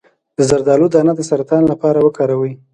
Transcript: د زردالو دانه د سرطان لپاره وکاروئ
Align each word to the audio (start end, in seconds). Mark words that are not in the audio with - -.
د 0.37 0.39
زردالو 0.49 0.87
دانه 0.93 1.13
د 1.15 1.21
سرطان 1.29 1.63
لپاره 1.71 1.99
وکاروئ 2.01 2.53